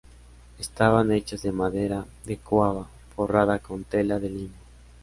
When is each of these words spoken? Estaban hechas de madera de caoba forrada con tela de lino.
Estaban 0.57 1.11
hechas 1.11 1.43
de 1.43 1.51
madera 1.51 2.05
de 2.25 2.35
caoba 2.37 2.87
forrada 3.15 3.59
con 3.59 3.83
tela 3.83 4.17
de 4.17 4.31
lino. 4.31 4.53